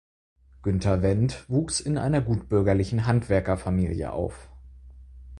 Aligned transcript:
Günther 0.63 1.03
Wendt 1.03 1.47
wuchs 1.47 1.79
in 1.79 1.99
einer 1.99 2.21
gutbürgerlichen 2.21 3.05
Handwerkerfamilie 3.05 4.11
auf. 4.11 4.49